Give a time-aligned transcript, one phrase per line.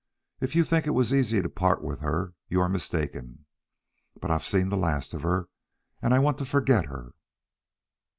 [0.39, 3.45] If you think it was easy to part with her, you are mistaken.
[4.19, 5.47] But I've seen the last of her,
[6.01, 7.11] and I want to forget her."